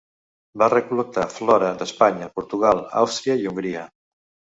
Va 0.61 0.69
recol·lectar 0.73 1.27
flora 1.35 1.71
d'Espanya, 1.83 2.33
Portugal, 2.41 2.85
Àustria 3.07 3.41
i 3.47 3.51
Hongria. 3.55 3.89